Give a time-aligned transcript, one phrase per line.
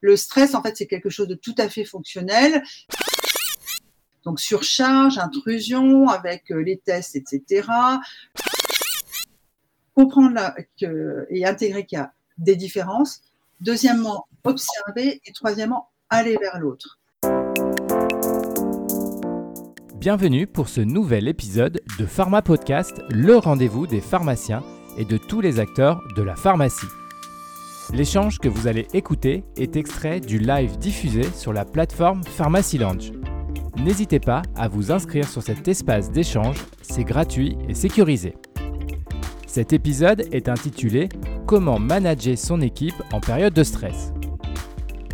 [0.00, 2.62] Le stress, en fait, c'est quelque chose de tout à fait fonctionnel.
[4.24, 7.68] Donc surcharge, intrusion avec euh, les tests, etc.
[9.94, 10.54] Comprendre
[11.30, 13.22] et intégrer qu'il y a des différences.
[13.60, 15.20] Deuxièmement, observer.
[15.24, 17.00] Et troisièmement, aller vers l'autre.
[19.96, 24.62] Bienvenue pour ce nouvel épisode de Pharma Podcast, le rendez-vous des pharmaciens
[24.96, 26.86] et de tous les acteurs de la pharmacie.
[27.92, 33.12] L'échange que vous allez écouter est extrait du live diffusé sur la plateforme Pharmacy Lounge.
[33.78, 38.34] N'hésitez pas à vous inscrire sur cet espace d'échange, c'est gratuit et sécurisé.
[39.46, 41.08] Cet épisode est intitulé
[41.46, 44.12] Comment manager son équipe en période de stress.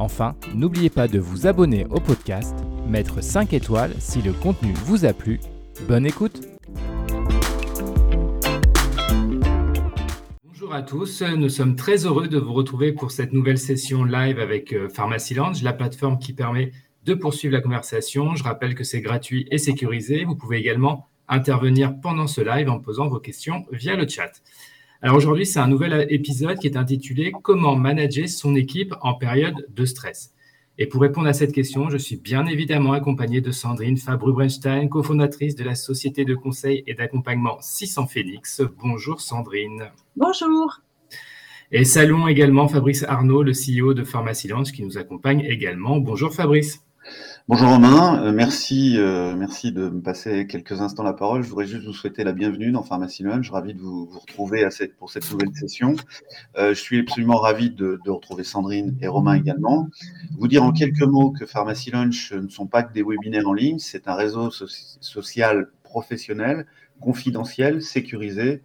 [0.00, 2.56] Enfin, n'oubliez pas de vous abonner au podcast,
[2.88, 5.38] mettre 5 étoiles si le contenu vous a plu.
[5.86, 6.53] Bonne écoute
[10.64, 14.38] Bonjour à tous, nous sommes très heureux de vous retrouver pour cette nouvelle session live
[14.38, 16.72] avec euh, Pharmacy Lounge, la plateforme qui permet
[17.04, 18.34] de poursuivre la conversation.
[18.34, 20.24] Je rappelle que c'est gratuit et sécurisé.
[20.24, 24.40] Vous pouvez également intervenir pendant ce live en posant vos questions via le chat.
[25.02, 29.66] Alors aujourd'hui, c'est un nouvel épisode qui est intitulé Comment manager son équipe en période
[29.68, 30.33] de stress.
[30.76, 35.54] Et pour répondre à cette question, je suis bien évidemment accompagné de Sandrine Fabre-Brenstein, cofondatrice
[35.54, 38.60] de la société de conseil et d'accompagnement 600 Phoenix.
[38.82, 39.92] Bonjour Sandrine.
[40.16, 40.80] Bonjour.
[41.70, 45.98] Et saluons également Fabrice Arnaud, le CEO de Pharmacy qui nous accompagne également.
[45.98, 46.84] Bonjour Fabrice.
[47.46, 51.42] Bonjour Romain, euh, merci, euh, merci de me passer quelques instants la parole.
[51.42, 54.66] Je voudrais juste vous souhaiter la bienvenue dans Pharmacie Je suis ravi de vous, retrouver
[54.98, 55.94] pour cette nouvelle session.
[56.56, 59.88] Euh, je suis absolument ravi de, retrouver Sandrine et Romain également.
[60.38, 63.52] Vous dire en quelques mots que Pharmacie Lunch ne sont pas que des webinaires en
[63.52, 66.64] ligne, c'est un réseau social professionnel,
[66.98, 68.62] confidentiel, sécurisé,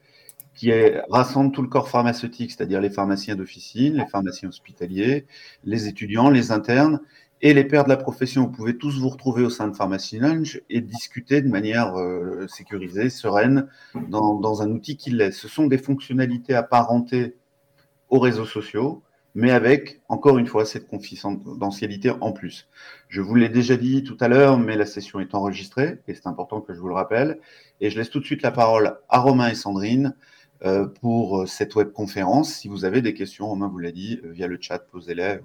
[0.56, 0.72] qui
[1.10, 5.26] rassemble tout le corps pharmaceutique, c'est-à-dire les pharmaciens d'officine, les pharmaciens hospitaliers,
[5.66, 7.02] les étudiants, les internes
[7.42, 10.20] et les pairs de la profession, vous pouvez tous vous retrouver au sein de Pharmacy
[10.20, 13.68] Lunch et discuter de manière euh, sécurisée, sereine,
[14.10, 15.32] dans, un outil qui l'est.
[15.32, 17.38] Ce sont des fonctionnalités apparentées
[18.10, 19.04] aux réseaux sociaux,
[19.36, 22.68] mais avec, encore une fois, cette confidentialité en plus.
[23.08, 26.28] Je vous l'ai déjà dit tout à l'heure, mais la session est enregistrée, et c'est
[26.28, 27.40] important que je vous le rappelle.
[27.80, 30.14] Et je laisse tout de suite la parole à Romain et Sandrine
[30.66, 32.54] euh, pour cette webconférence.
[32.54, 35.40] Si vous avez des questions, Romain vous l'a dit, euh, via le chat, posez-les.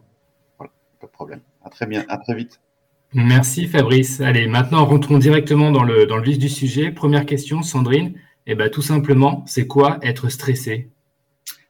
[1.05, 1.41] Voilà, pas de problème.
[1.65, 2.61] À très bien, à très vite.
[3.13, 4.21] Merci Fabrice.
[4.21, 6.91] Allez, maintenant rentrons directement dans le, dans le vif du sujet.
[6.91, 8.15] Première question, Sandrine.
[8.47, 10.91] Eh ben, tout simplement, c'est quoi être stressé?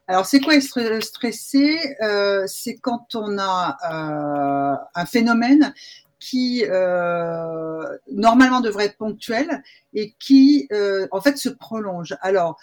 [0.06, 1.78] Alors, c'est quoi être stressé?
[2.02, 5.72] Euh, C'est quand on a euh, un phénomène
[6.24, 9.62] qui euh, normalement devrait être ponctuel
[9.92, 10.68] et qui
[11.10, 12.16] en fait se prolonge.
[12.22, 12.58] Alors,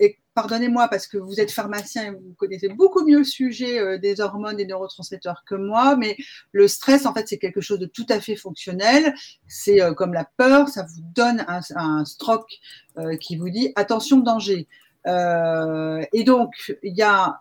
[0.00, 3.98] et pardonnez-moi parce que vous êtes pharmacien et vous connaissez beaucoup mieux le sujet euh,
[3.98, 6.16] des hormones et neurotransmetteurs que moi, mais
[6.52, 9.14] le stress, en fait, c'est quelque chose de tout à fait fonctionnel.
[9.46, 12.58] C'est euh, comme la peur, ça vous donne un, stroke
[12.98, 14.66] euh, qui vous dit attention danger.
[15.06, 17.38] et donc, il y a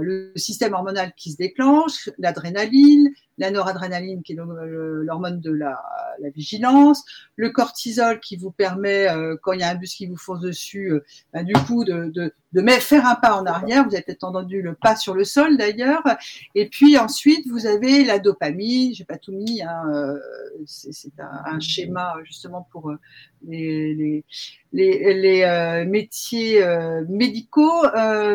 [0.00, 5.82] le système hormonal qui se déclenche, l'adrénaline, la noradrénaline qui est l'hormone de la,
[6.20, 7.04] la, vigilance,
[7.36, 10.40] le cortisol qui vous permet, euh, quand il y a un bus qui vous fonce
[10.40, 12.12] dessus, euh, ben, du coup de,
[12.80, 13.84] faire un pas en arrière.
[13.84, 16.02] Vous avez peut-être entendu le pas sur le sol d'ailleurs.
[16.54, 18.94] Et puis ensuite, vous avez la dopamine.
[18.94, 19.62] J'ai pas tout mis.
[19.62, 20.18] Hein, euh,
[20.66, 22.92] c'est un, schéma justement pour
[23.46, 24.24] les,
[24.72, 26.64] les métiers
[27.08, 27.82] médicaux.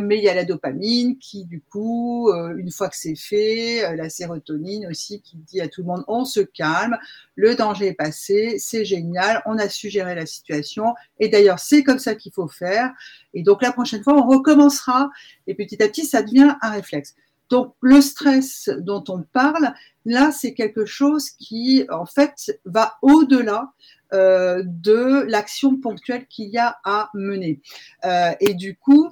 [0.01, 4.09] mais il y a la dopamine qui, du coup, une fois que c'est fait, la
[4.09, 6.97] sérotonine aussi qui dit à tout le monde on se calme,
[7.35, 11.83] le danger est passé, c'est génial, on a su gérer la situation et d'ailleurs c'est
[11.83, 12.91] comme ça qu'il faut faire
[13.33, 15.09] et donc la prochaine fois on recommencera
[15.47, 17.15] et petit à petit ça devient un réflexe.
[17.49, 19.73] Donc le stress dont on parle,
[20.05, 23.73] là c'est quelque chose qui en fait va au-delà
[24.11, 27.61] euh, de l'action ponctuelle qu'il y a à mener.
[28.05, 29.11] Euh, et du coup,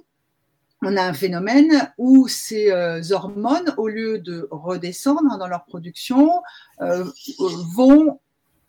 [0.83, 6.41] on a un phénomène où ces euh, hormones, au lieu de redescendre dans leur production,
[6.81, 7.03] euh,
[7.75, 8.19] vont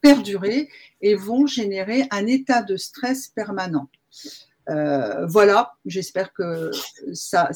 [0.01, 0.69] perdurer
[1.01, 3.89] et vont générer un état de stress permanent.
[4.71, 6.71] Euh, voilà, j'espère que
[7.13, 7.51] ça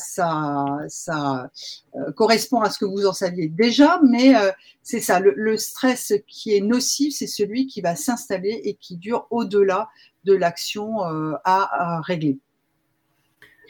[2.16, 4.32] correspond à ce que vous en saviez déjà, mais
[4.82, 9.26] c'est ça, le, stress qui est nocif, c'est celui qui va s'installer et qui dure
[9.30, 9.90] au-delà
[10.24, 11.02] de l'action
[11.44, 12.38] à régler.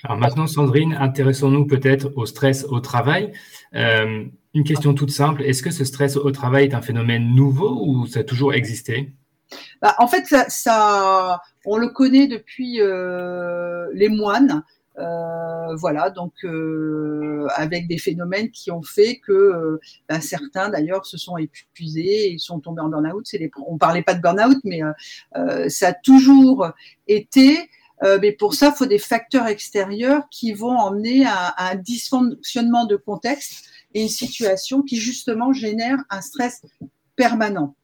[0.05, 3.33] Alors maintenant, Sandrine, intéressons-nous peut-être au stress au travail.
[3.75, 7.81] Euh, une question toute simple, est-ce que ce stress au travail est un phénomène nouveau
[7.87, 9.13] ou ça a toujours existé?
[9.81, 14.65] Bah, En fait, ça, on le connaît depuis euh, les moines.
[14.99, 16.35] Euh, voilà, donc
[17.55, 19.79] avec des phénomènes qui ont fait que
[20.09, 23.25] ben, certains d'ailleurs se sont épuisés et sont tombés en burn-out.
[23.35, 24.81] Les, on parlait pas de burn-out, mais
[25.69, 26.73] ça a toujours
[27.07, 27.71] été.
[28.21, 32.97] Mais pour ça, il faut des facteurs extérieurs qui vont emmener à, un dysfonctionnement de
[32.97, 33.65] contexte
[33.95, 36.63] et une situation qui justement génère un stress
[37.17, 37.75] permanent.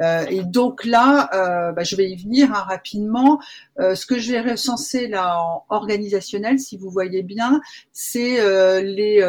[0.00, 3.40] Euh, et donc là, euh, bah, je vais y venir hein, rapidement.
[3.78, 7.60] Euh, ce que je vais recenser là en organisationnel, si vous voyez bien,
[7.92, 9.22] c'est les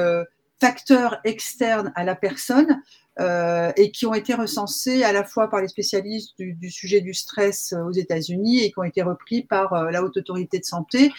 [0.59, 2.81] facteurs externes à la personne
[3.19, 7.73] et qui ont été recensés à la fois par les spécialistes du, sujet du stress
[7.73, 11.11] aux États-Unis et qui ont été repris par la Haute Autorité de Santé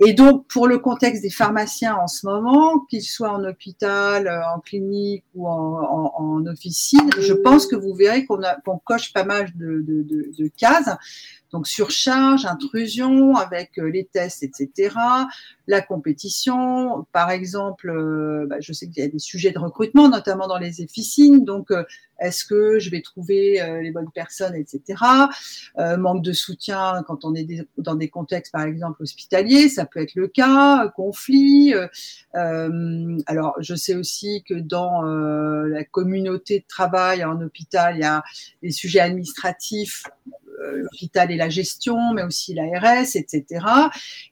[0.00, 4.40] et donc, pour le contexte des pharmaciens en ce moment, qu'ils soient en hôpital, euh,
[4.54, 9.24] en clinique ou en, en, officine, je pense que vous verrez qu'on qu'on coche pas
[9.24, 10.90] mal de, de, de, de cases.
[11.52, 14.96] Donc surcharge, intrusion avec euh, les tests, etc.
[15.68, 20.08] La compétition, par exemple, euh, bah, je sais qu'il y a des sujets de recrutement,
[20.08, 21.44] notamment dans les officines.
[21.44, 21.70] Donc
[22.24, 25.02] est-ce que je vais trouver euh, les bonnes personnes, etc.
[25.78, 27.46] Euh, manque de soutien quand on est
[27.78, 31.74] dans des contextes, par exemple, hospitaliers, ça peut être le cas, conflit.
[32.34, 38.04] Euh, alors, je sais aussi que dans la communauté de travail en hôpital, il y
[38.04, 38.22] a
[38.62, 40.04] les sujets administratifs
[40.72, 43.64] l'hôpital et la gestion, mais aussi l'ARS, etc.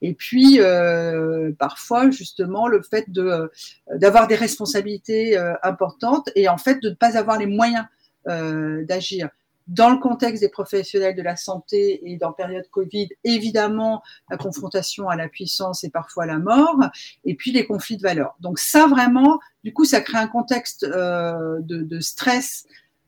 [0.00, 3.48] Et puis euh, parfois justement le fait de euh,
[3.94, 7.86] d'avoir des responsabilités euh, importantes et en fait de ne pas avoir les moyens
[8.24, 9.30] d'agir.
[9.66, 14.00] Dans le contexte des professionnels de la santé et dans période Covid, évidemment,
[14.30, 16.78] la confrontation à la puissance et parfois la mort,
[17.24, 18.36] et puis les conflits de valeurs.
[18.38, 22.64] Donc ça, vraiment, du coup, ça crée un contexte de, de, stress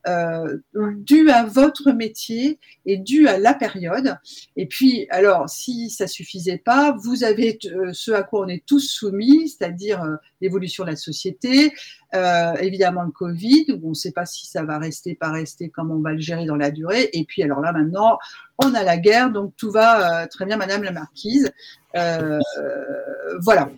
[0.07, 0.57] euh,
[0.97, 4.17] dû à votre métier et dû à la période.
[4.55, 8.63] Et puis, alors, si ça suffisait pas, vous avez euh, ce à quoi on est
[8.65, 11.73] tous soumis, c'est-à-dire euh, l'évolution de la société,
[12.13, 15.69] euh, évidemment le Covid, où on ne sait pas si ça va rester, pas rester,
[15.69, 17.09] comment on va le gérer dans la durée.
[17.13, 18.17] Et puis, alors là, maintenant,
[18.63, 21.51] on a la guerre, donc tout va très bien, Madame la Marquise.
[21.93, 23.69] voilà.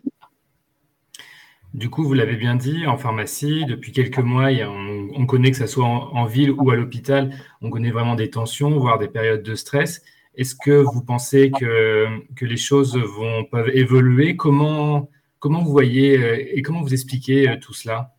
[1.78, 4.50] Du coup, vous l'avez bien dit, en pharmacie, depuis quelques mois,
[5.16, 7.30] on, connaît que ce soit en, ville ou à l'hôpital,
[7.62, 10.02] on connaît vraiment des tensions, voire des périodes de stress.
[10.34, 14.36] Est-ce que vous pensez que, que les choses vont, peuvent évoluer?
[14.36, 18.16] Comment, comment vous voyez euh, et comment vous expliquez euh, tout cela?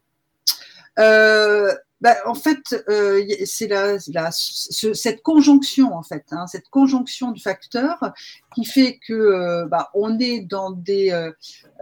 [1.01, 3.99] Euh, bah, en fait, euh, c'est la,
[4.31, 8.12] cette conjonction, en fait, hein, cette conjonction de facteurs
[8.55, 11.33] qui fait que euh, bah, on est dans des euh,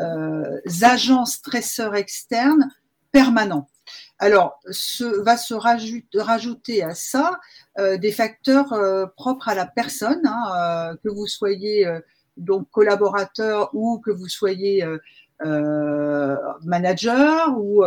[0.00, 2.70] euh, agents stresseurs externes
[3.12, 3.68] permanents.
[4.18, 7.38] Alors, ce, va se rajouter, rajouter à ça
[7.78, 8.72] des facteurs
[9.16, 11.86] propres à la personne, hein, que vous soyez
[12.38, 14.84] donc collaborateur ou que vous soyez
[16.64, 17.84] manager ou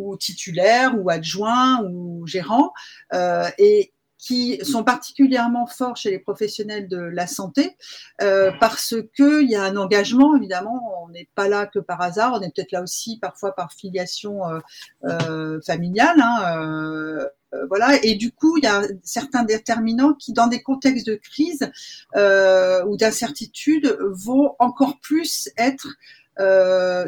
[0.00, 2.72] ou titulaires ou adjoints ou gérants
[3.12, 7.76] euh, et qui sont particulièrement forts chez les professionnels de la santé
[8.20, 11.02] euh, parce que il y a un engagement évidemment.
[11.02, 12.34] On n'est pas là que par hasard.
[12.34, 14.58] On est peut-être là aussi parfois par filiation euh,
[15.04, 17.26] euh familiale hein, euh,
[17.68, 17.98] voilà.
[18.04, 21.70] Et du coup il y a certains déterminants qui dans des contextes de crise
[22.14, 25.88] ou d'incertitude vont encore plus être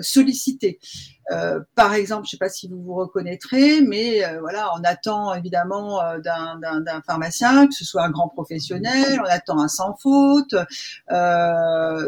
[0.00, 0.78] sollicités
[1.30, 4.82] euh, par exemple, je ne sais pas si vous vous reconnaîtrez, mais euh, voilà, on
[4.84, 9.94] attend évidemment euh, d'un pharmacien que ce soit un grand professionnel, on attend un sans
[9.96, 10.54] faute.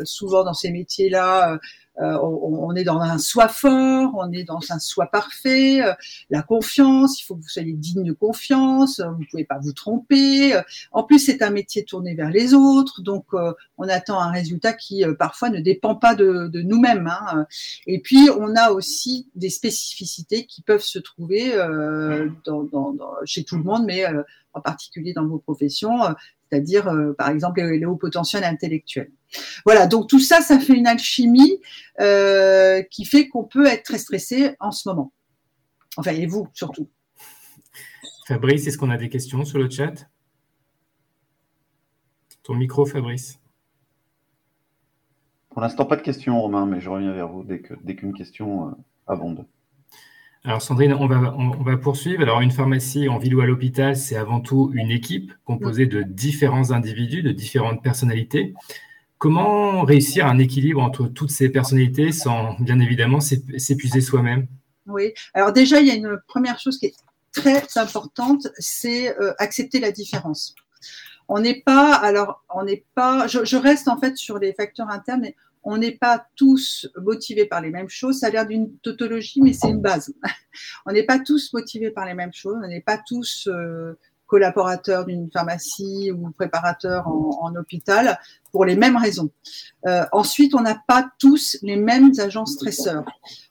[0.05, 1.59] souvent dans ces métiers-là,
[2.01, 5.93] euh, on, est dans un soi fort, on est dans un soi parfait, euh,
[6.29, 9.73] la confiance, il faut que vous soyez digne de confiance, vous ne pouvez pas vous
[9.73, 10.59] tromper.
[10.91, 14.73] en plus, c'est un métier tourné vers les autres, donc euh, on attend un résultat
[14.73, 17.07] qui parfois ne dépend pas de, de nous-mêmes.
[17.07, 17.47] Hein.
[17.87, 21.55] Et puis, on a aussi des spécificités qui peuvent se trouver
[22.45, 24.05] dans, dans, dans, chez tout le monde, mais
[24.53, 25.99] en particulier dans vos professions,
[26.51, 29.11] c'est-à-dire par exemple les hauts potentiels intellectuels.
[29.65, 31.61] Voilà, donc tout ça, ça fait une alchimie
[32.01, 35.13] euh, qui fait qu'on peut être très stressé en ce moment.
[35.97, 36.89] Enfin, et vous surtout.
[38.27, 40.09] Fabrice, est-ce qu'on a des questions sur le chat?
[42.43, 43.39] Ton micro, Fabrice.
[45.51, 48.69] Pour l'instant, pas de questions, Romain, mais je reviens vers vous dès qu'une dès question
[48.69, 48.73] euh,
[49.07, 49.47] abonde.
[50.47, 52.23] Alors Sandrine, on va, on va, poursuivre.
[52.23, 56.03] Alors une pharmacie en ville ou à l'hôpital, c'est avant tout une équipe composée de
[56.03, 58.53] différents individus, de différentes personnalités.
[59.25, 64.47] Comment réussir un équilibre entre toutes ces personnalités sans, bien évidemment, s'épuiser soi-même?
[64.87, 66.95] Oui, alors déjà, il y a une première chose qui est
[67.33, 70.55] très importante, c'est euh, accepter la différence.
[71.29, 75.23] On n'est pas, alors, on n'est pas, je, reste en fait sur les facteurs internes,
[75.23, 78.19] mais on n'est pas tous motivés par les mêmes choses.
[78.19, 80.13] Ça a l'air d'une tautologie, mais c'est une base.
[80.85, 82.59] on n'est pas tous motivés par les mêmes choses.
[82.63, 88.19] On n'est pas tous euh, collaborateurs d'une pharmacie ou préparateurs en, hôpital
[88.53, 89.31] pour les mêmes raisons.
[89.87, 93.05] Euh, ensuite, on n'a pas tous les mêmes agents stresseurs.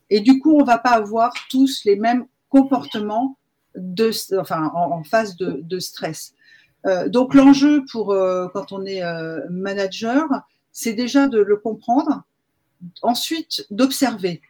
[0.10, 3.38] Et du coup, on va pas avoir tous les mêmes comportements
[3.76, 6.34] en, phase de, stress.
[6.86, 9.02] Euh, donc l'enjeu pour euh, quand on est
[9.50, 10.26] manager,
[10.72, 12.24] c'est déjà de le comprendre,
[13.02, 14.42] ensuite d'observer,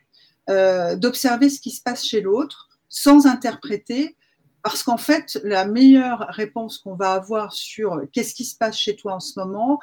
[0.48, 4.16] d'observer ce qui se passe chez l'autre sans interpréter,
[4.64, 8.96] parce qu'en fait la meilleure réponse qu'on va avoir sur qu'est-ce qui se passe chez
[8.96, 9.80] toi en ce moment,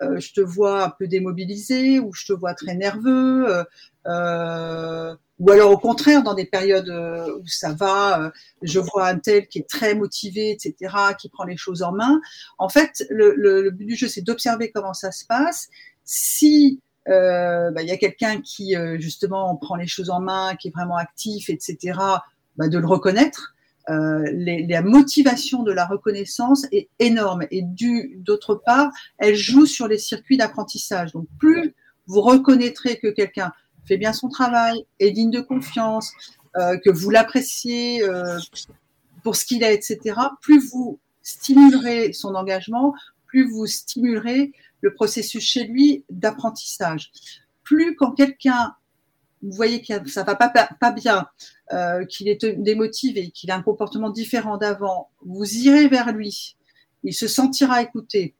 [0.00, 3.64] je te vois un peu démobilisé ou je te vois très nerveux.
[4.08, 8.30] Euh, ou alors au contraire, dans des périodes euh, où ça va, euh,
[8.62, 12.20] je vois un tel qui est très motivé, etc., qui prend les choses en main.
[12.58, 15.68] En fait, le, but du jeu, c'est d'observer comment ça se passe.
[16.04, 20.68] Si euh, bah, il y a quelqu'un qui justement prend les choses en main, qui
[20.68, 21.98] est vraiment actif, etc.,
[22.56, 23.51] bah, de le reconnaître.
[23.88, 27.64] La motivation de la reconnaissance est énorme et
[28.16, 31.12] d'autre part, elle joue sur les circuits d'apprentissage.
[31.12, 31.74] Donc plus
[32.06, 33.52] vous reconnaîtrez que quelqu'un
[33.86, 36.12] fait bien son travail, est digne de confiance,
[36.56, 38.38] euh, que vous l'appréciez euh,
[39.22, 42.94] pour ce qu'il est, etc., plus vous stimulerez son engagement,
[43.26, 47.10] plus vous stimulerez le processus chez lui d'apprentissage.
[47.62, 48.74] Plus quand quelqu'un,
[49.42, 51.26] vous voyez que ça va pas, pas bien,
[51.72, 56.56] euh, qu'il est démotivé, qu'il a un comportement différent d'avant, vous irez vers lui,
[57.02, 58.36] il se sentira écouté,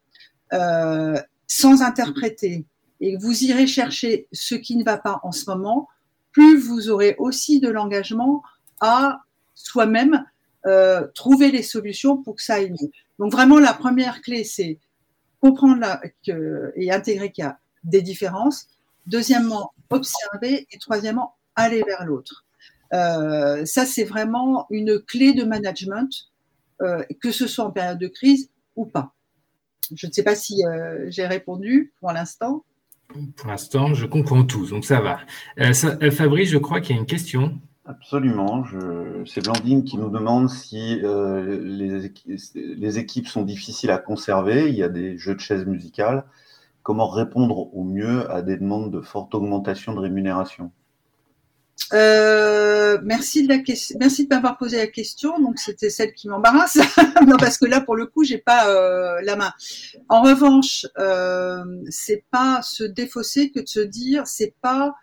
[1.48, 2.66] sans interpréter,
[3.00, 5.88] et vous irez chercher ce qui ne va pas en ce moment,
[6.30, 8.42] plus vous aurez aussi de l'engagement
[8.80, 9.22] à
[9.54, 10.24] soi-même
[10.66, 12.90] euh, trouver les solutions pour que ça aille mieux.
[13.18, 14.78] Donc vraiment, la première clé, c'est
[15.40, 15.84] comprendre
[16.76, 18.68] et intégrer qu'il y a des différences.
[19.06, 20.66] Deuxièmement, observer.
[20.70, 22.44] Et troisièmement, aller vers l'autre.
[22.92, 26.10] Euh, ça, c'est vraiment une clé de management,
[26.82, 29.14] euh, que ce soit en période de crise ou pas.
[29.94, 30.62] Je ne sais pas si
[31.08, 32.64] j'ai répondu pour l'instant.
[33.36, 35.20] Pour l'instant, je comprends tout, donc ça va.
[35.60, 37.58] Euh, euh, Fabrice, je crois qu'il y a une question.
[37.84, 38.64] Absolument.
[39.26, 44.68] C'est Blandine qui nous demande si euh, les, équipes sont difficiles à conserver.
[44.68, 46.24] Il y a des jeux de chaises musicales.
[46.82, 50.72] Comment répondre au mieux à des demandes de forte augmentation de rémunération?
[51.92, 55.38] Euh, merci de m'avoir posé la question.
[55.38, 56.78] Donc c'était celle qui m'embarrasse.
[57.38, 59.52] parce que là pour le coup j'ai pas euh, la main.
[60.08, 64.94] En revanche, euh, c'est pas se défausser que de se dire c'est pas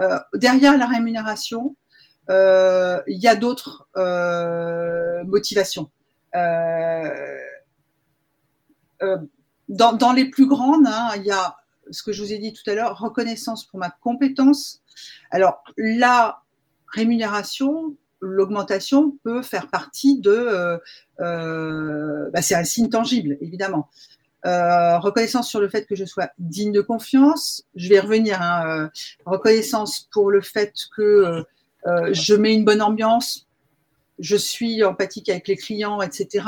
[0.00, 1.76] euh, derrière la rémunération.
[2.30, 3.88] Il y a d'autres
[5.26, 5.90] motivations.
[9.68, 11.56] Dans, les plus grandes, hein, il y a
[11.90, 14.82] ce que je vous ai dit tout à l'heure, reconnaissance pour ma compétence.
[15.30, 16.42] Alors, la
[16.88, 20.30] rémunération, l'augmentation peut faire partie de...
[20.30, 20.78] Euh,
[21.20, 23.88] euh, bah, c'est un signe tangible, évidemment.
[24.46, 27.64] Euh, reconnaissance sur le fait que je sois digne de confiance.
[27.74, 28.40] Je vais revenir.
[28.40, 28.90] Hein,
[29.26, 31.44] reconnaissance pour le fait que
[32.10, 33.48] je mets une bonne ambiance,
[34.18, 36.44] je suis empathique avec les clients, etc.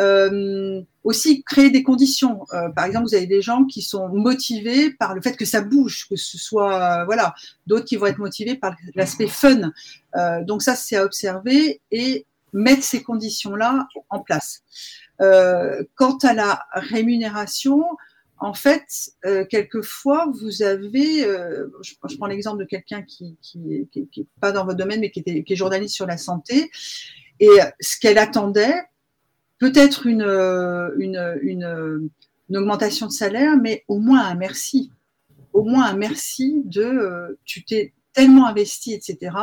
[0.00, 2.44] Euh, aussi créer des conditions.
[2.52, 5.60] Euh, par exemple, vous avez des gens qui sont motivés par le fait que ça
[5.60, 7.34] bouge, que ce soit euh, voilà,
[7.66, 9.72] d'autres qui vont être motivés par l'aspect fun.
[10.16, 14.62] Euh, donc ça, c'est à observer et mettre ces conditions-là en place.
[15.18, 17.84] quant à la rémunération,
[18.38, 19.12] en fait,
[19.48, 24.52] quelquefois, vous avez, je, je, prends l'exemple de quelqu'un qui, qui, qui, qui, est pas
[24.52, 26.70] dans votre domaine, mais qui, était, qui est journaliste sur la santé,
[27.40, 28.74] et ce qu'elle attendait,
[29.62, 30.22] peut-être une,
[30.98, 34.90] une, une, augmentation de salaire, mais au moins un merci.
[35.52, 39.36] Au moins un merci de euh, tu t'es tellement investi, etc.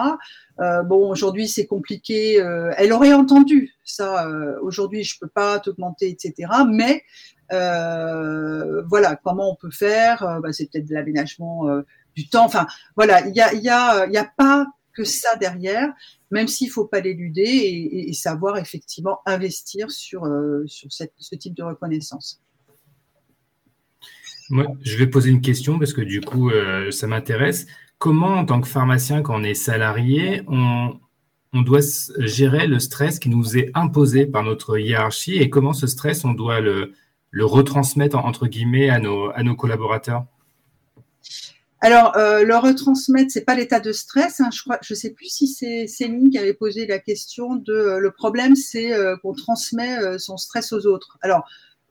[0.60, 2.42] Euh, bon, aujourd'hui c'est compliqué.
[2.42, 4.28] Euh, elle aurait entendu ça.
[4.62, 6.52] aujourd'hui, je peux pas t'augmenter, etc.
[6.70, 7.02] Mais
[7.50, 11.66] voilà, comment on peut faire bah, C'est peut-être de l'aménagement
[12.14, 12.44] du temps.
[12.44, 14.68] Enfin, voilà, il y a, y, a, y a pas
[15.00, 15.94] que ça derrière
[16.32, 21.64] même s'il faut pas l'éluder et, savoir effectivement investir sur, euh, sur ce type de
[21.64, 22.42] reconnaissance.
[24.50, 27.68] Moi, je vais poser une question parce que du coup, euh, ça m'intéresse.
[27.98, 31.00] Comment, en tant que pharmacien, quand on est salarié, on,
[31.54, 31.82] doit
[32.20, 36.34] gérer le stress qui nous est imposé par notre hiérarchie et comment ce stress, on
[36.34, 36.94] doit le,
[37.32, 40.26] le retransmettre, entre guillemets, à nos, à nos collaborateurs?
[41.82, 44.42] Alors, euh, le retransmettre, c'est pas l'état de stress.
[44.42, 44.50] Hein.
[44.54, 48.00] je crois, je sais plus si c'est Céline qui avait posé la question de euh,
[48.00, 51.18] le problème, c'est euh, qu'on transmet son stress aux autres.
[51.22, 51.48] Alors,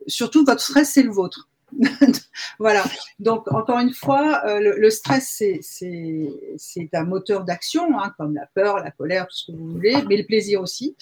[0.07, 1.49] surtout, votre stress, c'est le vôtre.
[2.59, 2.85] voilà.
[3.19, 8.91] Donc, encore une fois, le, stress, c'est un moteur d'action, hein, comme la peur, la
[8.91, 10.97] colère, tout ce que vous voulez, mais le plaisir aussi.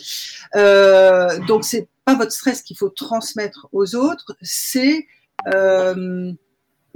[0.54, 5.06] Donc, c'est pas votre stress qu'il faut transmettre aux autres, c'est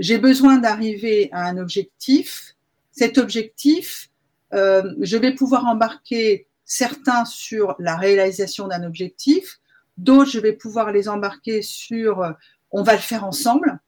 [0.00, 2.56] j'ai besoin d'arriver à un objectif.
[2.90, 4.10] Cet objectif,
[4.52, 9.60] euh, je vais pouvoir embarquer certains sur la réalisation d'un objectif,
[9.96, 12.34] d'autres, je vais pouvoir les embarquer sur
[12.70, 13.80] on va le faire ensemble.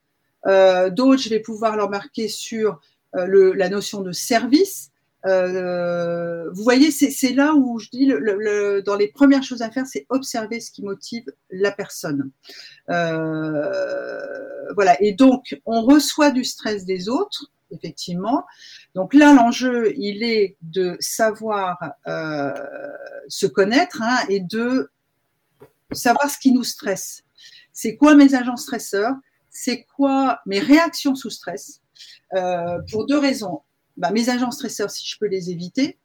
[0.47, 2.81] Euh, d'autres, je vais pouvoir l'embarquer sur
[3.16, 4.90] euh, le, la notion de service.
[5.25, 9.71] Euh, vous voyez, c'est là où je dis, le, le, dans les premières choses à
[9.71, 12.31] faire, c'est observer ce qui motive la personne.
[12.91, 15.00] Euh, voilà.
[15.02, 18.45] Et donc, on reçoit du stress des autres, effectivement.
[18.95, 22.52] Donc là, l'enjeu, il est de savoir euh,
[23.29, 24.91] se connaître hein, et de
[25.93, 27.23] savoir ce qui nous stresse.
[27.73, 29.14] C'est quoi mes agents stresseurs?
[29.50, 31.81] C'est quoi mes réactions sous stress?
[32.35, 33.62] Euh, Pour deux raisons.
[33.97, 35.99] Bah, mes agents stresseurs, si je peux les éviter.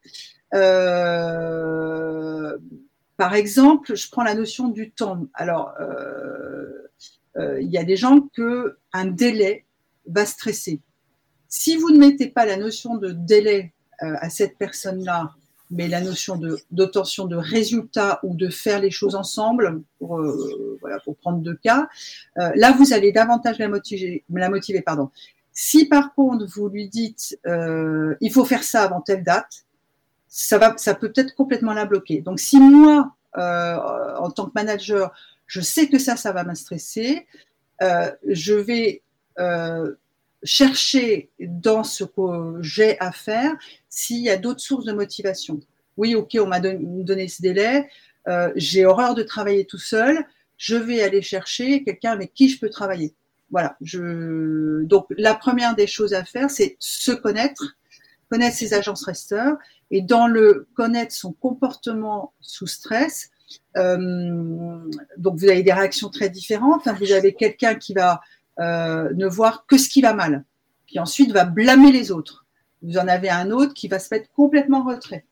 [0.53, 2.58] Euh,
[3.17, 5.27] par exemple, je prends la notion du temps.
[5.34, 9.65] Alors, euh, il y a des gens que un délai
[10.08, 10.82] va stresser.
[11.50, 15.34] Si vous ne mettez pas la notion de délai à cette personne-là
[15.70, 16.39] mais la notion
[16.72, 20.79] d'obtention de, résultats ou de faire les choses ensemble, pour, euh,
[21.22, 21.88] prendre deux cas,
[22.38, 24.24] euh, là, vous allez davantage la motiver.
[24.29, 25.10] La motiver pardon.
[25.59, 29.65] Si par contre, vous lui dites, euh, il faut faire ça avant telle date,
[30.27, 32.21] ça, va, ça peut peut-être complètement la bloquer.
[32.21, 35.11] Donc, si moi, en tant que manager,
[35.47, 37.25] je sais que ça, ça va me stresser,
[37.81, 39.01] je vais
[40.43, 43.51] chercher dans ce que j'ai à faire
[43.89, 45.59] s'il y a d'autres sources de motivation.
[45.97, 47.89] Oui, ok, on m'a donné ce délai,
[48.27, 50.23] euh, j'ai horreur de travailler tout seul,
[50.57, 53.15] je vais aller chercher quelqu'un avec qui je peux travailler.
[53.51, 53.77] Voilà.
[53.81, 54.83] Je...
[54.83, 57.77] Donc la première des choses à faire, c'est se connaître,
[58.29, 59.57] connaître ses agences resteurs,
[59.91, 63.29] et dans le connaître son comportement sous stress.
[63.77, 64.79] Euh,
[65.17, 66.88] donc vous avez des réactions très différentes.
[66.99, 68.21] Vous avez quelqu'un qui va
[68.60, 70.43] euh, ne voir que ce qui va mal,
[70.88, 72.45] qui ensuite va blâmer les autres.
[72.81, 75.25] Vous en avez un autre qui va se mettre complètement en retrait.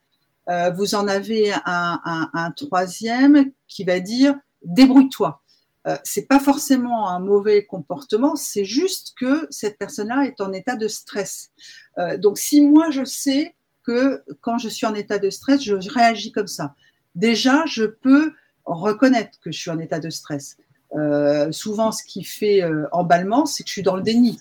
[0.49, 5.41] Euh, vous en avez un, troisième qui va dire débrouille-toi.
[5.88, 10.76] Euh, c'est pas forcément un mauvais comportement, c'est juste que cette personne-là est en état
[10.76, 11.52] de stress.
[12.00, 15.76] Euh, donc si moi je sais que quand je suis en état de stress, je
[15.89, 16.74] réagis comme ça.
[17.13, 18.34] Déjà, je peux
[18.65, 20.58] reconnaître que je suis en état de stress.
[20.95, 24.39] Euh, souvent, ce qui fait emballement, c'est que je suis dans le déni.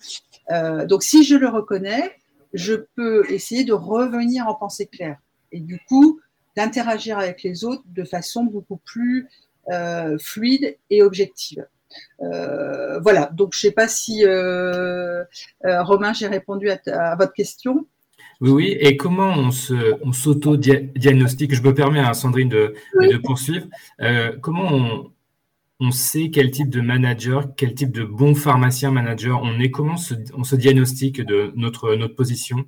[0.89, 2.17] Donc, si je le reconnais,
[2.55, 5.19] je peux essayer de revenir en pensée claire.
[5.53, 6.21] Et du coup,
[6.57, 9.29] d'interagir avec les autres de façon beaucoup plus
[10.21, 11.67] fluide et objective.
[12.21, 14.25] voilà, donc je ne sais pas si
[15.65, 17.87] Romain, j'ai répondu à, votre question.
[18.41, 18.77] Oui, oui.
[18.81, 21.55] Et comment on s'auto-diagnostique?
[21.55, 23.67] Je me permets, à hein, Sandrine, de, de poursuivre.
[24.41, 25.11] comment on,
[25.81, 29.97] on sait quel type de manager, quel type de bon pharmacien manager on est, comment
[30.35, 32.65] on se diagnostique de notre, notre position?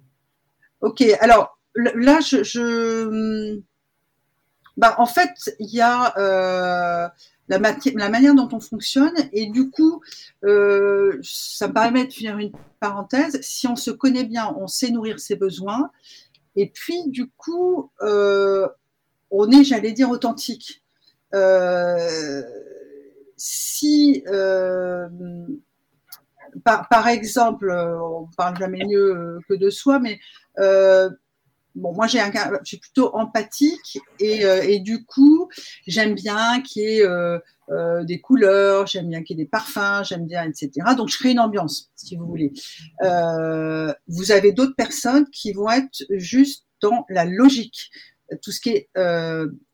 [0.80, 3.60] Ok, alors là, je.
[4.76, 7.08] Bah, en fait, il y a euh,
[7.48, 10.02] la, la, manière dont on fonctionne, et du coup,
[10.44, 13.40] euh, ça me permet de faire une parenthèse.
[13.40, 15.90] Si on se connaît bien, on sait nourrir ses besoins,
[16.56, 18.68] et puis, du coup, euh,
[19.30, 20.82] on est, j'allais dire, authentique
[23.36, 25.08] si, euh,
[26.64, 30.18] par, exemple, on parle jamais mieux que de soi, mais
[30.58, 31.10] euh,
[31.76, 35.48] bon, moi j'ai un, je suis plutôt empathique et, euh, et du coup
[35.86, 37.08] j'aime bien qu'il y ait
[38.04, 40.70] des couleurs, j'aime bien qu'il y ait des parfums, j'aime bien, etc.
[40.96, 42.52] Donc je crée une ambiance, si vous voulez.
[43.00, 47.90] vous avez d'autres personnes qui vont être juste dans la logique,
[48.42, 48.88] tout ce qui est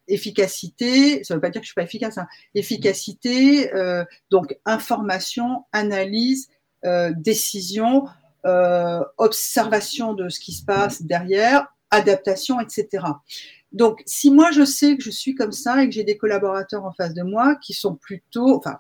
[0.09, 2.27] efficacité, ça ne veut pas dire que je suis pas efficace, hein.
[2.55, 6.49] efficacité, euh, donc information, analyse,
[6.85, 8.07] euh, décision,
[8.45, 13.05] euh, observation de ce qui se passe derrière, adaptation, etc.
[13.71, 16.85] Donc, si moi je sais que je suis comme ça et que j'ai des collaborateurs
[16.85, 18.79] en face de moi qui sont plutôt, enfin,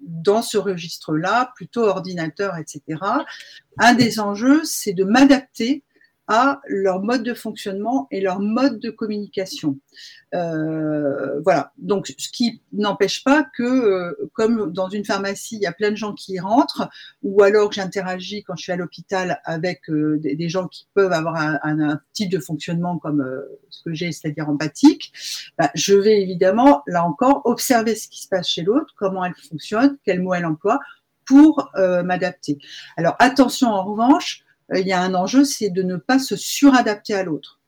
[0.00, 3.00] dans ce registre-là, plutôt ordinateur, etc.,
[3.78, 5.82] un des enjeux, c'est de m'adapter
[6.26, 9.78] à leur mode de fonctionnement et leur mode de communication.
[10.34, 11.72] Euh, voilà.
[11.76, 15.90] Donc, ce qui n'empêche pas que, euh, comme dans une pharmacie, il y a plein
[15.90, 16.88] de gens qui rentrent,
[17.22, 21.36] ou alors j'interagis quand je suis à l'hôpital avec euh, des, gens qui peuvent avoir
[21.36, 23.24] un, un, type de fonctionnement comme
[23.70, 25.12] ce que j'ai, c'est-à-dire empathique,
[25.58, 29.34] bah, je vais évidemment, là encore, observer ce qui se passe chez l'autre, comment elle
[29.34, 30.80] fonctionne, quel mot elle emploie,
[31.26, 32.58] pour m'adapter.
[32.98, 34.43] Alors attention en revanche,
[34.74, 37.60] il y a un enjeu, c'est de ne pas se suradapter à l'autre.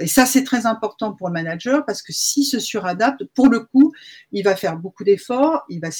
[0.00, 3.60] Et ça, c'est très important pour le manager parce que s'il se suradapte, pour le
[3.60, 3.92] coup,
[4.32, 5.90] il va faire beaucoup d'efforts, il va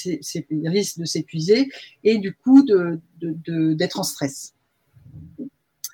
[0.65, 1.69] risque de s'épuiser
[2.03, 4.55] et du coup d'être en stress.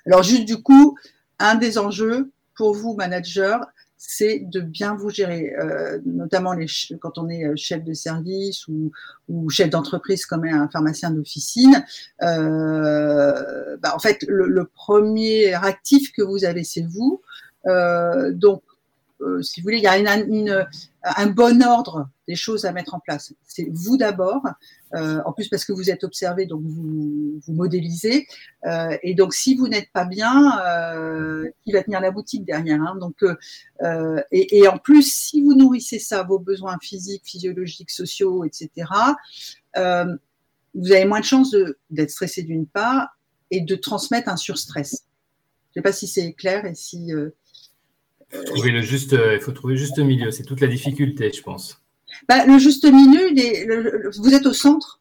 [0.06, 0.96] Alors juste du coup,
[1.38, 3.60] un des enjeux pour vous, manager,
[4.04, 6.66] c'est de bien vous gérer, euh, notamment les,
[7.00, 8.90] quand on est euh, chef de service ou,
[9.48, 11.84] chef d'entreprise comme un pharmacien d'officine.
[12.22, 17.22] Euh, bah en fait, le, le, premier actif que vous avez, c'est vous.
[17.66, 18.62] Euh, donc,
[19.22, 19.92] euh, si vous voulez, il y a
[21.04, 23.32] un bon ordre des choses à mettre en place.
[23.44, 24.42] C'est vous d'abord,
[24.94, 28.26] euh, en plus parce que vous êtes observé, donc vous, vous modélisez.
[28.66, 30.58] Euh, et donc, si vous n'êtes pas bien,
[31.64, 33.24] qui va tenir la boutique derrière hein, Donc,
[34.30, 38.86] et, en plus, si vous nourrissez ça, vos besoins physiques, physiologiques, sociaux, etc.,
[40.74, 41.54] vous avez moins de chances
[41.90, 43.16] d'être stressé d'une part
[43.50, 45.04] et de transmettre un surstress.
[45.74, 47.12] Je ne sais pas si c'est clair et si
[48.46, 50.30] Trouver le juste, euh, il faut trouver le juste milieu.
[50.30, 51.82] C'est toute la difficulté, je pense.
[52.28, 53.28] Bah, le juste milieu,
[54.18, 55.00] vous êtes au centre.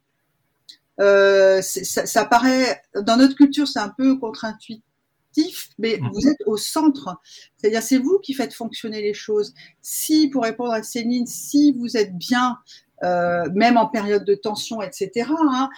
[1.00, 6.10] Euh, ça, paraît, dans notre culture, c'est un peu contre-intuitif, mais mm.
[6.14, 7.18] vous êtes au centre.
[7.58, 9.54] C'est-à-dire, c'est vous qui faites fonctionner les choses.
[9.82, 12.58] Si, pour répondre à Céline, si vous êtes bien,
[13.04, 15.70] euh, même en période de tension, etc., hein,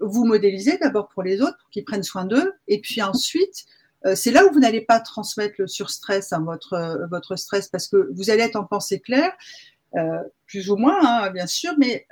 [0.00, 3.79] vous modélisez d'abord pour les autres, pour qu'ils prennent soin d'eux, et puis ensuite, euh,
[4.14, 7.88] c'est là où vous n'allez pas transmettre le surstress, hein, votre, euh, votre stress, parce
[7.88, 9.32] que vous allez être en pensée claire,
[9.96, 12.06] euh, plus ou moins, hein, bien sûr, mais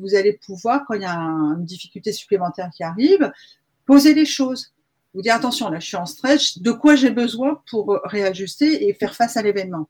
[0.00, 3.32] vous allez pouvoir, quand il y a une difficulté supplémentaire qui arrive,
[3.86, 4.72] poser les choses.
[5.14, 8.94] Vous dire attention, là, je suis en stress, de quoi j'ai besoin pour réajuster et
[8.94, 9.88] faire face à l'événement.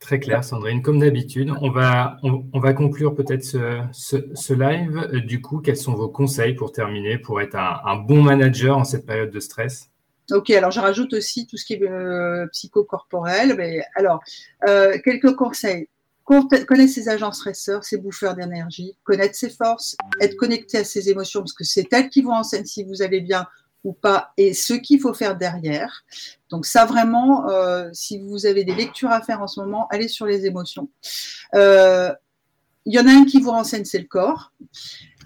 [0.00, 0.80] Très clair, Sandrine.
[0.80, 4.96] Comme d'habitude, on va, on, va conclure peut-être ce, live.
[5.12, 8.84] Euh, du coup, quels sont vos conseils pour terminer, pour être un, bon manager en
[8.84, 9.90] cette période de stress?
[10.30, 13.54] Ok, alors je rajoute aussi tout ce qui est euh, psychocorporel.
[13.56, 14.20] Mais, alors,
[14.66, 15.88] euh, quelques conseils.
[16.24, 21.40] Connaître ses agents stresseurs, ses bouffeurs d'énergie, connaître ses forces, être connecté à ses émotions,
[21.40, 23.48] parce que c'est elles qui vont enseigner si vous allez bien
[23.84, 26.04] ou pas, et ce qu'il faut faire derrière.
[26.50, 30.08] Donc ça vraiment, euh, si vous avez des lectures à faire en ce moment, allez
[30.08, 30.90] sur les émotions.
[31.54, 32.12] Euh,
[32.86, 34.52] il y en a un qui vous renseigne, c'est le corps.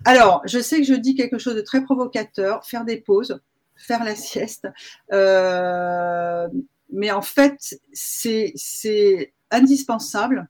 [0.05, 3.41] Alors, je sais que je dis quelque chose de très provocateur, faire des pauses,
[3.77, 4.69] faire la sieste.
[5.13, 6.47] Euh,
[6.93, 10.49] mais en fait, c'est indispensable.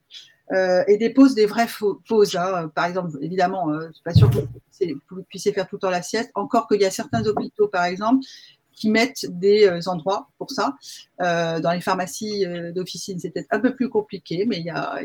[0.51, 1.67] Euh, et des pauses, des vraies
[2.07, 2.35] pauses.
[2.35, 2.71] Hein.
[2.75, 4.37] Par exemple, évidemment, euh, je suis pas sûr que
[5.09, 6.31] vous puissiez faire tout le temps la sieste.
[6.35, 8.25] Encore qu'il y a certains hôpitaux, par exemple,
[8.71, 10.75] qui mettent des euh, endroits pour ça.
[11.19, 14.99] Dans les pharmacies d'officine, c'est peut-être un peu plus compliqué, mais il y a,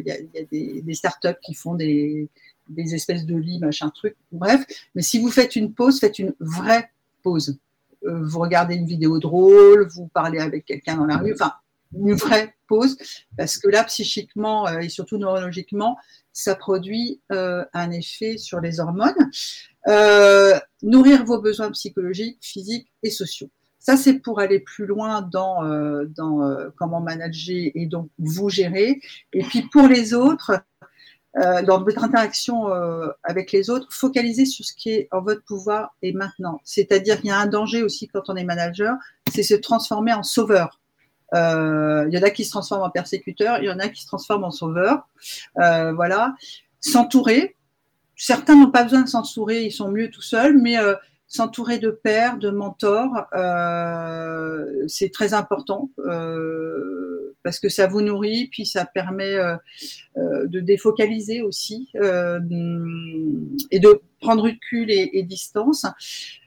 [0.50, 2.28] des, des, startups qui font des,
[2.68, 4.16] des espèces de lits, machin truc.
[4.32, 6.90] Bref, mais si vous faites une pause, faites une vraie
[7.22, 7.58] pause.
[8.02, 11.54] vous regardez une vidéo drôle, vous parlez avec quelqu'un dans la rue, enfin,
[11.92, 12.96] une vraie pause,
[13.36, 15.96] parce que là, psychiquement et surtout neurologiquement,
[16.32, 19.30] ça produit euh, un effet sur les hormones.
[19.88, 23.50] Euh, nourrir vos besoins psychologiques, physiques et sociaux.
[23.78, 28.50] Ça, c'est pour aller plus loin dans, euh, dans euh, comment manager et donc vous
[28.50, 29.00] gérer.
[29.32, 30.62] Et puis pour les autres,
[31.36, 35.42] euh, dans votre interaction euh, avec les autres, focalisez sur ce qui est en votre
[35.44, 36.60] pouvoir et maintenant.
[36.64, 38.96] C'est-à-dire qu'il y a un danger aussi quand on est manager,
[39.32, 40.79] c'est se transformer en sauveur.
[41.34, 44.02] Euh, il y en a qui se transforment en persécuteurs, il y en a qui
[44.02, 45.08] se transforment en sauveurs.
[45.56, 46.34] voilà.
[46.80, 47.56] S'entourer.
[48.16, 50.76] Certains n'ont pas besoin de s'entourer, ils sont mieux tout seuls, mais
[51.30, 58.48] s'entourer de pères, de mentors, euh, c'est très important euh, parce que ça vous nourrit,
[58.50, 59.56] puis ça permet euh,
[60.16, 62.40] euh de défocaliser aussi euh,
[63.70, 65.86] et de prendre recul et, distance.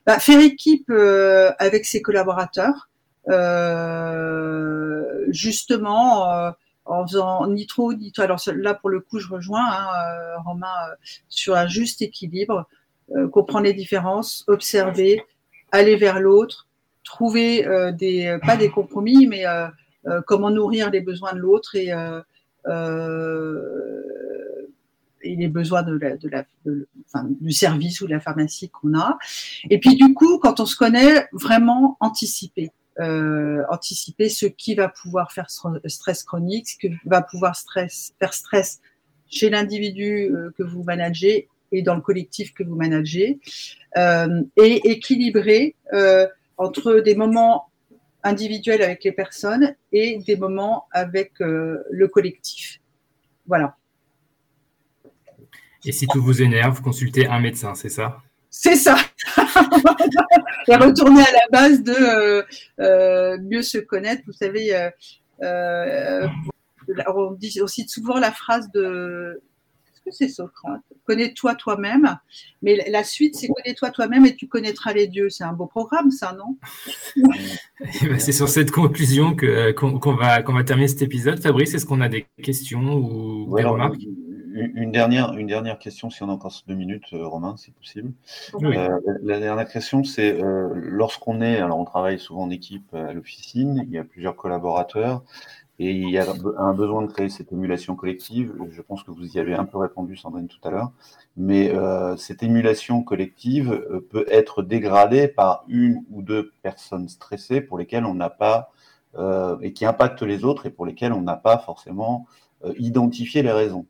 [0.05, 2.89] Bah, faire équipe euh, avec ses collaborateurs,
[5.29, 6.53] justement
[6.85, 8.23] en faisant ni trop ni trop.
[8.23, 9.87] Alors là pour le coup je rejoins hein,
[10.45, 10.73] Romain
[11.29, 12.67] sur un juste équilibre
[13.11, 15.21] euh, comprendre les différences, observer,
[15.71, 16.67] aller vers l'autre,
[17.03, 19.43] trouver euh, des euh, pas des compromis, mais
[20.25, 21.91] comment nourrir les besoins de l'autre et
[25.25, 26.87] et les besoins de la, de
[27.39, 29.17] du service ou de la pharmacie qu'on a.
[29.69, 32.71] Et puis du coup, quand on se connaît, vraiment anticiper.
[32.99, 38.81] Euh, anticiper ce qui va pouvoir faire stress chronique, ce qui va pouvoir faire stress
[39.27, 43.39] chez l'individu que vous managez et dans le collectif que vous managez,
[43.97, 46.27] euh, et équilibrer euh,
[46.57, 47.69] entre des moments
[48.23, 52.79] individuels avec les personnes et des moments avec euh, le collectif.
[53.47, 53.75] Voilà.
[55.83, 58.21] Et si tout vous énerve, consultez un médecin, c'est ça?
[58.55, 58.95] C'est ça.
[60.67, 62.43] Et retourner à la base de euh,
[62.79, 64.21] euh, mieux se connaître.
[64.27, 64.91] Vous savez,
[65.41, 66.27] euh,
[67.07, 69.41] on dit aussi souvent la phrase de
[70.03, 70.81] que c'est Socrate?
[71.05, 72.17] Connais-toi toi-même.
[72.61, 75.29] Mais la suite, c'est connais-toi toi-même et tu connaîtras les dieux.
[75.29, 76.57] C'est un beau programme, ça, non?
[78.01, 81.41] Eh ben, C'est sur cette conclusion qu'on va, va terminer cet épisode.
[81.41, 84.01] Fabrice, est-ce qu'on a des questions ou des remarques?
[84.53, 88.13] Une dernière, une dernière question, si on a encore deux minutes, euh, Romain, si possible.
[88.61, 93.13] Euh, la dernière question, c'est euh, lorsqu'on est, alors on travaille souvent en équipe à
[93.13, 95.23] l'officine, il y a plusieurs collaborateurs,
[95.79, 96.25] et il y a
[96.57, 98.53] un besoin de créer cette émulation collective.
[98.69, 100.91] Je pense que vous y avez un peu répondu, Sandrine, tout à l'heure.
[101.35, 107.59] Mais euh, cette émulation collective euh, peut être dégradée par une ou deux personnes stressées
[107.59, 108.71] pour lesquelles on n'a pas,
[109.15, 112.27] euh, et qui impactent les autres et pour lesquelles on n'a pas forcément
[112.65, 113.85] euh, identifié les raisons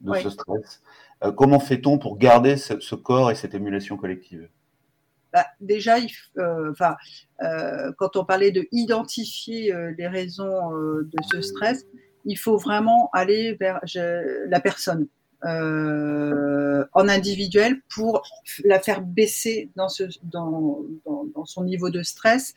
[0.00, 0.82] de ce stress.
[1.24, 4.48] Euh, comment fait-on pour garder ce, ce corps et cette émulation collective?
[5.32, 5.96] Bah, déjà,
[6.38, 6.72] euh,
[7.42, 11.84] euh, quand on parlait de identifier les raisons de ce stress,
[12.24, 15.06] il faut vraiment aller vers la personne
[15.42, 18.22] en individuel pour
[18.64, 20.80] la faire baisser dans, ce, dans,
[21.34, 22.54] dans, son niveau de stress.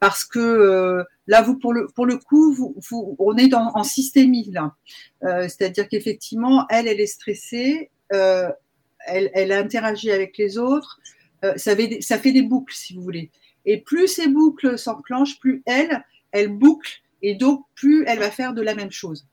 [0.00, 2.74] Parce que là, vous pour le, pour le coup,
[3.18, 4.74] on est en systémie là.
[5.22, 11.00] C'est-à-dire qu'effectivement, elle, elle est stressée, elle, elle interagit avec les autres,
[11.44, 11.76] euh, ça,
[12.18, 13.30] fait des, boucles, si vous voulez.
[13.66, 18.54] Et plus ces boucles s'enclenchent, plus elle, elle boucle, et donc plus elle va faire
[18.54, 19.26] de la même chose.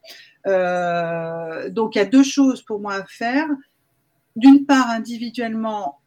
[0.48, 3.48] Euh, donc il y a deux choses pour moi à faire.
[4.36, 6.00] D'une part, individuellement,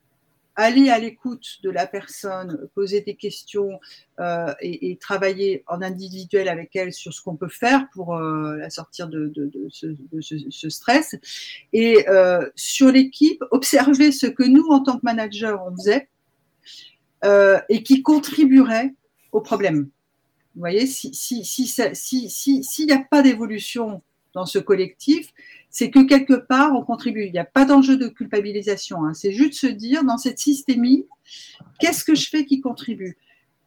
[0.56, 3.80] aller à l'écoute de la personne, poser des questions
[4.20, 9.08] euh, et, travailler en individuel avec elle sur ce qu'on peut faire pour la sortir
[9.08, 9.32] de,
[9.70, 11.16] ce, stress.
[11.72, 12.06] Et
[12.54, 16.08] sur l'équipe, observer ce que nous, en tant que manager, on faisait
[17.24, 18.92] euh, et qui contribuerait
[19.32, 19.88] au problème.
[20.54, 24.02] Vous voyez, s'il si, si, si, si, n'y a pas d'évolution
[24.34, 25.32] dans ce collectif,
[25.74, 27.26] c'est que quelque part, on contribue.
[27.26, 29.04] Il n'y a pas d'enjeu de culpabilisation.
[29.04, 29.12] Hein.
[29.12, 31.04] C'est juste se dire, dans cette systémie,
[31.80, 33.18] qu'est-ce que je fais qui contribue?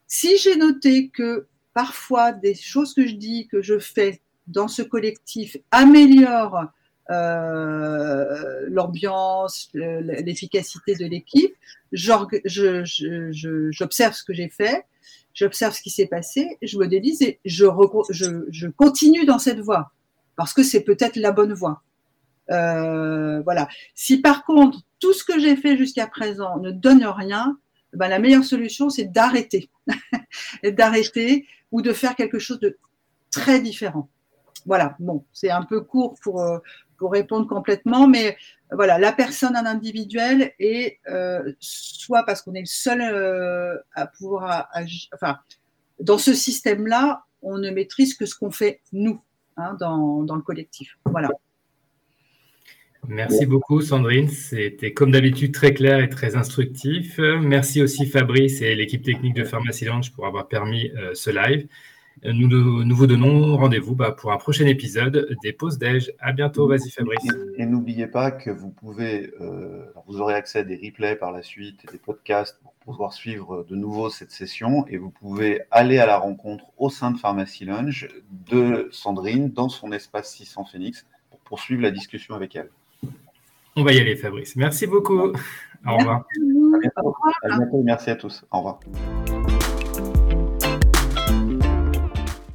[0.07, 4.83] Si j'ai noté que parfois des choses que je dis, que je fais dans ce
[4.83, 6.67] collectif améliorent
[7.09, 11.53] euh, l'ambiance, l'efficacité de l'équipe.
[11.91, 12.29] J'observe
[14.13, 14.85] ce que j'ai fait,
[15.33, 17.65] j'observe ce qui s'est passé, je modélise et je,
[18.11, 19.91] je, je, continue dans cette voie
[20.37, 21.83] parce que c'est peut-être la bonne voie.
[22.51, 23.67] Euh, voilà.
[23.95, 27.57] Si par contre tout ce que j'ai fait jusqu'à présent ne donne rien,
[27.93, 29.69] ben, la meilleure solution c'est d'arrêter,
[30.63, 32.77] d'arrêter ou de faire quelque chose de
[33.31, 34.09] très différent.
[34.65, 34.95] Voilà.
[34.99, 36.59] Bon, c'est un peu court pour euh,
[36.97, 38.37] pour répondre complètement, mais
[38.71, 44.07] voilà, la personne en individuel et euh, soit parce qu'on est le seul euh, à
[44.07, 45.37] pouvoir agir, enfin,
[45.99, 49.21] dans ce système-là, on ne maîtrise que ce qu'on fait nous
[49.55, 50.97] hein, dans, dans, le collectif.
[51.05, 51.29] Voilà.
[53.07, 57.19] Merci beaucoup Sandrine, c'était comme d'habitude très clair et très instructif.
[57.19, 61.67] Merci aussi Fabrice et l'équipe technique de Pharmacy Lounge pour avoir permis euh, ce live.
[62.23, 66.11] Nous, vous donnons rendez-vous bah, pour un prochain épisode des pauses déj.
[66.19, 67.29] À bientôt, vas-y Fabrice.
[67.57, 71.43] Et, n'oubliez pas que vous pouvez, euh, vous aurez accès à des replays par la
[71.43, 76.07] suite, des podcasts pour pouvoir suivre de nouveau cette session et vous pouvez aller à
[76.07, 78.07] la rencontre au sein de Pharmacy Lunch
[78.49, 82.69] de Sandrine dans son espace 600 Phoenix pour poursuivre la discussion avec elle.
[83.77, 84.55] On va y aller Fabrice.
[84.55, 85.19] Merci beaucoup.
[85.85, 86.25] Au revoir.
[87.43, 87.83] À bientôt.
[87.83, 88.43] Merci à tous.
[88.51, 88.79] Au revoir.